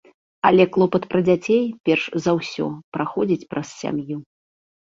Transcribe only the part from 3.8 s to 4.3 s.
сям'ю.